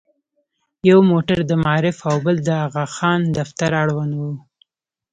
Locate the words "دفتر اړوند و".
3.37-4.23